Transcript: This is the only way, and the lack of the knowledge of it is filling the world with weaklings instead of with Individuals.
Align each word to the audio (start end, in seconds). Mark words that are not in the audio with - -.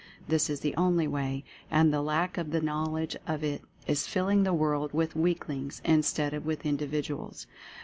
This 0.27 0.49
is 0.49 0.61
the 0.61 0.75
only 0.77 1.07
way, 1.07 1.43
and 1.69 1.93
the 1.93 2.01
lack 2.01 2.35
of 2.39 2.49
the 2.49 2.59
knowledge 2.59 3.15
of 3.27 3.43
it 3.43 3.61
is 3.85 4.07
filling 4.07 4.41
the 4.41 4.51
world 4.51 4.93
with 4.95 5.15
weaklings 5.15 5.79
instead 5.85 6.33
of 6.33 6.43
with 6.43 6.65
Individuals. 6.65 7.45